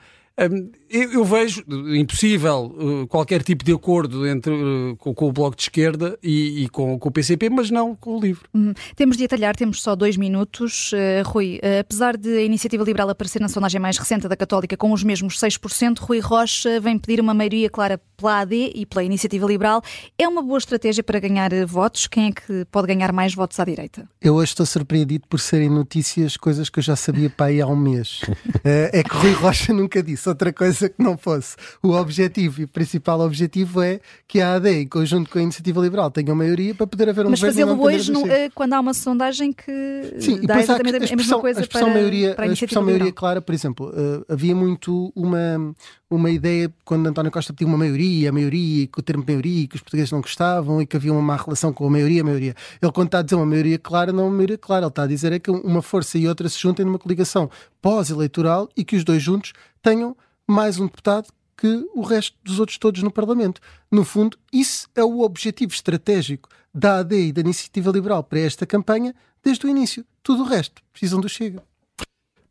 eu 0.89 1.23
vejo 1.23 1.63
impossível 1.95 2.75
uh, 2.77 3.07
qualquer 3.07 3.41
tipo 3.41 3.63
de 3.63 3.71
acordo 3.71 4.27
entre, 4.27 4.53
uh, 4.53 4.95
com, 4.97 5.13
com, 5.13 5.29
o 5.29 5.31
Bloco 5.31 5.55
de 5.55 5.63
Esquerda 5.63 6.17
e, 6.21 6.63
e 6.63 6.69
com, 6.69 6.99
com, 6.99 7.09
o 7.09 7.11
PCP, 7.11 7.49
mas 7.49 7.71
não 7.71 7.95
com 7.95 8.17
o 8.17 8.19
LIVRE. 8.19 8.43
Hum, 8.53 8.73
temos 8.95 9.15
de 9.15 9.23
atalhar, 9.23 9.55
temos 9.55 9.81
só 9.81 9.95
dois 9.95 10.17
minutos. 10.17 10.91
Uh, 10.91 11.23
Rui, 11.25 11.59
apesar 11.79 12.17
de 12.17 12.37
a 12.37 12.41
Iniciativa 12.41 12.83
Liberal 12.83 13.09
aparecer 13.09 13.41
na 13.41 13.47
sondagem 13.47 13.79
mais 13.79 13.97
recente 13.97 14.27
da 14.27 14.35
Católica 14.35 14.75
com 14.75 14.91
os 14.91 15.03
mesmos 15.03 15.39
6%, 15.39 15.99
Rui 15.99 16.19
Rocha 16.19 16.79
vem 16.81 16.97
pedir 16.97 17.21
uma 17.21 17.33
maioria 17.33 17.69
clara 17.69 17.99
pela 18.17 18.41
AD 18.41 18.71
e 18.75 18.85
pela 18.85 19.03
Iniciativa 19.03 19.47
Liberal. 19.47 19.81
É 20.17 20.27
uma 20.27 20.41
boa 20.41 20.57
estratégia 20.57 21.03
para 21.03 21.19
ganhar 21.19 21.51
votos? 21.65 22.07
Quem 22.07 22.27
é 22.27 22.31
que 22.31 22.65
pode 22.71 22.87
ganhar 22.87 23.11
mais 23.13 23.33
votos 23.33 23.59
à 23.59 23.65
direita? 23.65 24.07
Eu 24.21 24.35
hoje 24.35 24.51
estou 24.51 24.65
surpreendido 24.65 25.25
por 25.27 25.39
serem 25.39 25.69
notícias 25.69 26.35
coisas 26.35 26.69
que 26.69 26.79
eu 26.79 26.83
já 26.83 26.95
sabia 26.95 27.29
para 27.29 27.47
aí 27.47 27.61
há 27.61 27.67
um 27.67 27.75
mês. 27.75 28.21
é 28.63 29.03
que 29.03 29.15
Rui 29.15 29.31
Rocha 29.33 29.73
nunca 29.73 30.03
disse 30.03 30.29
outra 30.31 30.51
coisa 30.51 30.89
que 30.89 31.01
não 31.01 31.17
fosse. 31.17 31.55
O 31.81 31.91
objetivo 31.91 32.61
e 32.61 32.63
o 32.63 32.67
principal 32.67 33.19
objetivo 33.21 33.81
é 33.81 33.99
que 34.27 34.41
a 34.41 34.55
AD, 34.55 34.81
em 34.81 34.87
conjunto 34.87 35.29
com 35.29 35.39
a 35.39 35.41
Iniciativa 35.41 35.79
Liberal, 35.79 36.09
tenha 36.11 36.33
maioria 36.33 36.73
para 36.73 36.87
poder 36.87 37.09
haver 37.09 37.25
um 37.25 37.29
Mas 37.29 37.39
fazê-lo 37.39 37.81
hoje, 37.81 38.11
não, 38.11 38.25
eh, 38.27 38.49
quando 38.53 38.73
há 38.73 38.79
uma 38.79 38.93
sondagem 38.93 39.53
que 39.53 40.15
Sim, 40.19 40.41
dá 40.41 40.59
exatamente 40.59 40.95
a, 40.95 41.13
a, 41.13 41.15
mesma 41.15 41.39
coisa 41.39 41.63
a 41.63 41.67
para, 41.67 41.87
maioria, 41.87 42.35
para 42.35 42.45
a, 42.45 42.49
a 42.49 42.53
expressão 42.53 42.83
maioria 42.83 43.11
clara, 43.11 43.41
por 43.41 43.53
exemplo, 43.53 43.89
uh, 43.89 44.25
havia 44.27 44.55
muito 44.55 45.11
uma, 45.15 45.73
uma 46.09 46.29
ideia 46.29 46.71
quando 46.83 47.07
António 47.07 47.31
Costa 47.31 47.53
pediu 47.53 47.67
uma 47.67 47.77
maioria, 47.77 48.29
a 48.29 48.31
maioria, 48.31 48.87
que 48.87 48.99
o 48.99 49.01
termo 49.01 49.23
maioria, 49.25 49.67
que 49.67 49.75
os 49.75 49.81
portugueses 49.81 50.11
não 50.11 50.21
gostavam 50.21 50.81
e 50.81 50.85
que 50.85 50.97
havia 50.97 51.11
uma 51.11 51.21
má 51.21 51.35
relação 51.35 51.71
com 51.71 51.87
a 51.87 51.89
maioria, 51.89 52.21
a 52.21 52.25
maioria. 52.25 52.55
Ele, 52.81 52.91
quando 52.91 53.07
está 53.07 53.19
a 53.19 53.21
dizer 53.21 53.35
uma 53.35 53.45
maioria 53.45 53.79
clara, 53.79 54.11
não 54.11 54.23
é 54.23 54.27
uma 54.27 54.35
maioria 54.35 54.57
clara, 54.57 54.85
ele 54.85 54.89
está 54.89 55.03
a 55.03 55.07
dizer 55.07 55.31
é 55.31 55.39
que 55.39 55.49
uma 55.49 55.81
força 55.81 56.17
e 56.17 56.27
outra 56.27 56.49
se 56.49 56.59
juntem 56.59 56.85
numa 56.85 56.99
coligação 56.99 57.49
pós-eleitoral 57.81 58.69
e 58.75 58.83
que 58.83 58.95
os 58.95 59.03
dois 59.03 59.21
juntos 59.23 59.53
tenham 59.81 60.15
mais 60.47 60.79
um 60.79 60.85
deputado 60.85 61.29
que 61.57 61.87
o 61.93 62.01
resto 62.01 62.35
dos 62.43 62.59
outros 62.59 62.77
todos 62.77 63.03
no 63.03 63.11
Parlamento. 63.11 63.61
No 63.91 64.03
fundo, 64.03 64.37
isso 64.51 64.87
é 64.95 65.03
o 65.03 65.21
objetivo 65.21 65.73
estratégico 65.73 66.49
da 66.73 66.99
AD 66.99 67.27
e 67.27 67.31
da 67.31 67.41
Iniciativa 67.41 67.91
Liberal 67.91 68.23
para 68.23 68.39
esta 68.39 68.65
campanha 68.65 69.13
desde 69.43 69.65
o 69.65 69.69
início. 69.69 70.05
Tudo 70.23 70.43
o 70.43 70.47
resto 70.47 70.81
precisam 70.91 71.19
do 71.19 71.29
Chega. 71.29 71.63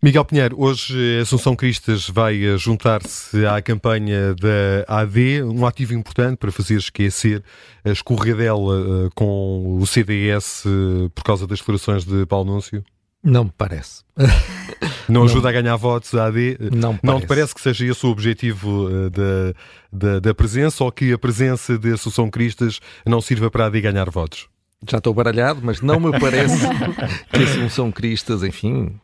Miguel 0.03 0.25
Pinheiro, 0.25 0.59
hoje 0.59 1.21
Assunção 1.21 1.55
Cristas 1.55 2.09
vai 2.09 2.43
eh, 2.43 2.57
juntar-se 2.57 3.45
à 3.45 3.61
campanha 3.61 4.35
da 4.35 5.01
AD, 5.03 5.43
um 5.43 5.67
ativo 5.67 5.93
importante 5.93 6.39
para 6.39 6.51
fazer 6.51 6.77
esquecer 6.77 7.45
a 7.85 7.91
escorregadela 7.91 8.81
eh, 8.81 9.11
com 9.15 9.77
o 9.79 9.87
CDS 9.87 10.65
eh, 10.65 11.11
por 11.15 11.23
causa 11.23 11.47
das 11.47 11.59
declarações 11.59 12.07
de 12.07 12.25
Paulo 12.25 12.51
Núncio? 12.51 12.83
Não 13.23 13.45
me 13.45 13.53
parece. 13.55 14.03
Não 15.11 15.25
ajuda 15.25 15.43
não. 15.43 15.49
a 15.49 15.63
ganhar 15.63 15.77
votos 15.77 16.15
a 16.15 16.27
AD? 16.27 16.59
Não, 16.73 16.99
não 17.03 17.21
te 17.21 17.27
parece 17.27 17.55
que 17.55 17.61
seja 17.61 17.87
esse 17.87 18.07
o 18.07 18.11
objetivo 18.11 18.87
uh, 18.87 19.11
da, 19.11 19.55
da, 19.93 20.21
da, 20.21 20.35
presença 20.35 20.85
ou 20.85 20.93
que 20.93 21.13
a 21.13 21.19
presença 21.19 21.79
de 21.79 21.93
Associação 21.93 22.31
Cristas 22.31 22.81
não 23.05 23.21
sirva 23.21 23.51
para 23.51 23.65
a 23.65 23.67
AD 23.67 23.81
ganhar 23.81 24.09
votos? 24.11 24.49
Já 24.89 24.99
estou 24.99 25.13
baralhado, 25.13 25.61
mas 25.63 25.81
não 25.81 26.01
me 26.01 26.19
parece 26.19 26.67
que 27.33 27.39
a 27.39 27.43
Assunção 27.43 27.93
Cristas, 27.93 28.43
enfim, 28.43 28.99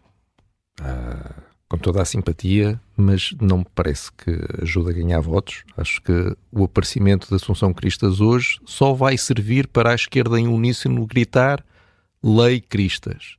uh, 0.81 1.43
com 1.69 1.77
toda 1.77 2.01
a 2.01 2.05
simpatia, 2.05 2.81
mas 2.97 3.35
não 3.41 3.59
me 3.59 3.67
parece 3.75 4.11
que 4.13 4.39
ajude 4.63 4.91
a 4.91 4.95
ganhar 4.95 5.21
votos. 5.21 5.65
Acho 5.77 6.01
que 6.01 6.37
o 6.53 6.65
aparecimento 6.65 7.29
da 7.29 7.37
Assunção 7.37 7.75
Cristas 7.75 8.21
hoje 8.21 8.59
só 8.65 8.95
vai 8.95 9.19
servir 9.19 9.67
para 9.67 9.91
a 9.91 9.95
esquerda 9.95 10.39
em 10.39 10.47
uníssono 10.47 11.07
gritar 11.07 11.65
lei 12.23 12.61
Cristas 12.61 13.37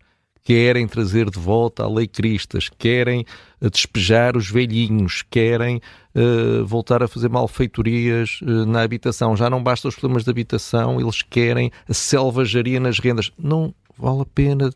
querem 0.48 0.88
trazer 0.88 1.30
de 1.30 1.38
volta 1.38 1.84
a 1.84 1.90
lei 1.90 2.08
Cristas, 2.08 2.70
querem 2.70 3.26
eh, 3.60 3.70
despejar 3.70 4.38
os 4.38 4.50
velhinhos, 4.50 5.22
querem 5.30 5.82
uh, 6.16 6.66
voltar 6.66 7.04
a 7.04 7.08
fazer 7.10 7.28
malfeitorias 7.28 8.40
uh, 8.42 8.66
na 8.66 8.82
habitação. 8.82 9.36
Já 9.36 9.50
não 9.50 9.62
basta 9.62 9.90
os 9.90 9.96
problemas 9.98 10.24
de 10.24 10.30
habitação, 10.30 11.02
eles 11.02 11.22
querem 11.22 11.70
a 11.86 11.94
selvageria 11.94 12.80
nas 12.80 12.98
rendas. 12.98 13.30
Não 13.38 13.76
vale 13.98 14.22
a 14.22 14.26
pena. 14.26 14.70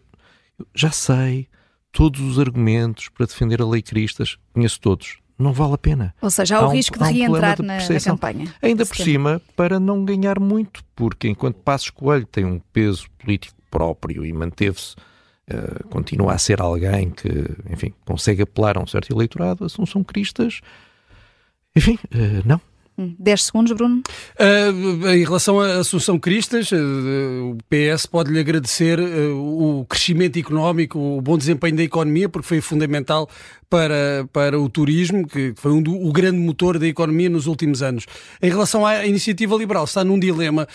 Já 0.76 0.92
sei 0.92 1.48
todos 1.90 2.20
os 2.20 2.38
argumentos 2.38 3.08
para 3.08 3.26
defender 3.26 3.62
a 3.62 3.66
lei 3.66 3.82
Cristas, 3.82 4.38
conheço 4.52 4.78
todos. 4.82 5.20
Não 5.40 5.54
vale 5.54 5.76
a 5.76 5.78
pena. 5.78 6.14
Ou 6.22 6.30
seja, 6.30 6.58
há, 6.58 6.60
há 6.60 6.68
o 6.68 6.70
um, 6.72 6.74
risco 6.74 6.98
de 6.98 7.14
reentrar 7.14 7.62
um 7.62 7.66
na, 7.66 7.78
na, 7.78 8.02
campanha. 8.02 8.54
Ainda 8.62 8.86
por 8.86 8.98
cima, 8.98 9.42
para 9.56 9.80
não 9.80 10.04
ganhar 10.04 10.38
muito, 10.38 10.84
porque 10.94 11.30
enquanto 11.30 11.56
Passos 11.60 11.92
Coelho 11.92 12.26
tem 12.26 12.44
um 12.44 12.60
peso 12.74 13.08
político 13.18 13.56
próprio 13.72 14.26
e 14.26 14.34
manteve-se 14.34 14.98
eh, 15.52 15.84
continua 15.90 16.34
a 16.34 16.38
ser 16.38 16.62
alguém 16.62 17.10
que, 17.10 17.30
enfim, 17.70 17.94
consegue 18.06 18.44
apelar 18.44 18.78
a 18.78 18.82
um 18.82 18.88
certo 18.88 19.14
eleitorado, 19.14 19.66
Assunção 19.66 20.04
Cristas, 20.04 20.62
enfim, 21.76 21.98
uh, 22.14 22.42
não. 22.46 22.62
10 22.98 23.42
hum, 23.42 23.44
segundos, 23.44 23.72
Bruno. 23.72 24.04
Uh, 24.40 25.08
em 25.10 25.24
relação 25.24 25.60
à 25.60 25.80
Assunção 25.80 26.20
Cristas, 26.20 26.72
uh, 26.72 26.76
o 26.76 27.58
PS 27.70 28.06
pode-lhe 28.06 28.40
agradecer 28.40 29.00
uh, 29.00 29.80
o 29.80 29.86
crescimento 29.86 30.38
económico, 30.38 31.00
o 31.00 31.22
bom 31.22 31.38
desempenho 31.38 31.76
da 31.78 31.84
economia, 31.84 32.30
porque 32.30 32.48
foi 32.48 32.62
fundamental 32.62 33.30
para, 33.70 34.28
para 34.32 34.60
o 34.60 34.70
turismo, 34.70 35.26
que 35.26 35.54
foi 35.56 35.72
um 35.72 35.82
do, 35.82 35.96
o 35.96 36.12
grande 36.12 36.38
motor 36.38 36.78
da 36.78 36.88
economia 36.88 37.30
nos 37.30 37.48
últimos 37.48 37.82
anos. 37.82 38.06
Em 38.42 38.50
relação 38.50 38.86
à 38.86 39.06
iniciativa 39.06 39.56
liberal, 39.56 39.86
está 39.86 40.04
num 40.04 40.20
dilema 40.20 40.68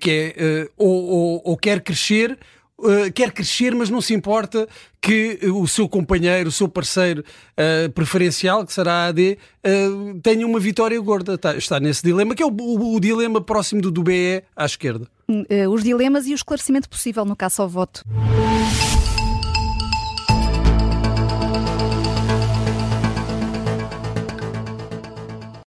que 0.00 0.10
é 0.10 0.68
ou, 0.76 0.88
ou, 0.88 1.42
ou 1.44 1.56
quer 1.56 1.80
crescer 1.80 2.38
Uh, 2.82 3.12
quer 3.12 3.30
crescer, 3.30 3.74
mas 3.74 3.90
não 3.90 4.00
se 4.00 4.14
importa 4.14 4.66
que 5.02 5.38
o 5.52 5.68
seu 5.68 5.86
companheiro, 5.88 6.48
o 6.48 6.52
seu 6.52 6.66
parceiro 6.66 7.22
uh, 7.22 7.90
preferencial, 7.92 8.64
que 8.64 8.72
será 8.72 8.92
a 8.92 9.06
AD, 9.08 9.36
uh, 9.66 10.20
tenha 10.22 10.46
uma 10.46 10.58
vitória 10.58 10.98
gorda. 11.00 11.34
Está, 11.34 11.56
está, 11.56 11.78
nesse 11.78 12.02
dilema, 12.02 12.34
que 12.34 12.42
é 12.42 12.46
o, 12.46 12.50
o, 12.50 12.96
o, 12.96 13.00
dilema 13.00 13.40
próximo 13.40 13.82
do, 13.82 13.90
do 13.90 14.02
BE 14.02 14.42
à 14.56 14.64
esquerda. 14.64 15.06
os 15.70 15.82
dilemas 15.82 16.26
e 16.26 16.32
o 16.32 16.34
esclarecimento 16.34 16.88
possível 16.88 17.24
no 17.24 17.36
caso 17.36 17.60
ao 17.60 17.68
voto. 17.68 18.02